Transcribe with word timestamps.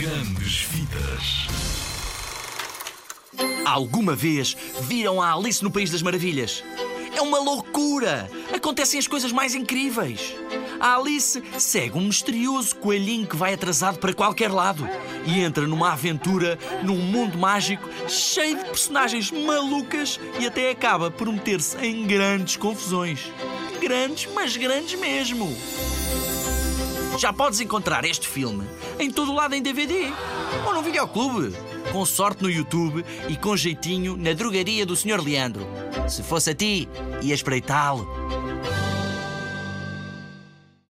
Grandes 0.00 0.62
Vidas. 0.62 1.46
Alguma 3.66 4.16
vez 4.16 4.56
viram 4.80 5.20
a 5.20 5.34
Alice 5.34 5.62
no 5.62 5.70
País 5.70 5.90
das 5.90 6.00
Maravilhas? 6.00 6.64
É 7.14 7.20
uma 7.20 7.38
loucura! 7.38 8.30
Acontecem 8.50 8.98
as 8.98 9.06
coisas 9.06 9.30
mais 9.30 9.54
incríveis. 9.54 10.34
A 10.80 10.96
Alice 10.96 11.42
segue 11.58 11.98
um 11.98 12.06
misterioso 12.06 12.76
coelhinho 12.76 13.26
que 13.26 13.36
vai 13.36 13.52
atrasado 13.52 13.98
para 13.98 14.14
qualquer 14.14 14.50
lado 14.50 14.88
e 15.26 15.38
entra 15.40 15.66
numa 15.66 15.92
aventura 15.92 16.58
num 16.82 16.96
mundo 16.96 17.36
mágico 17.36 17.86
cheio 18.08 18.56
de 18.56 18.64
personagens 18.64 19.30
malucas 19.30 20.18
e 20.38 20.46
até 20.46 20.70
acaba 20.70 21.10
por 21.10 21.30
meter-se 21.30 21.76
em 21.76 22.06
grandes 22.06 22.56
confusões. 22.56 23.30
Grandes, 23.78 24.32
mas 24.32 24.56
grandes 24.56 24.98
mesmo. 24.98 25.54
Já 27.20 27.34
podes 27.34 27.60
encontrar 27.60 28.02
este 28.06 28.26
filme 28.26 28.66
em 28.98 29.10
todo 29.10 29.34
lado 29.34 29.54
em 29.54 29.60
DVD 29.60 30.10
ou 30.66 30.72
no 30.72 30.80
videoclube. 30.80 31.54
Com 31.92 32.06
sorte 32.06 32.42
no 32.42 32.48
YouTube 32.48 33.04
e 33.28 33.36
com 33.36 33.54
jeitinho 33.54 34.16
na 34.16 34.32
drogaria 34.32 34.86
do 34.86 34.96
Sr. 34.96 35.22
Leandro. 35.22 35.66
Se 36.08 36.22
fosse 36.22 36.48
a 36.48 36.54
ti, 36.54 36.88
ia 37.20 37.34
espreitá-lo. 37.34 38.08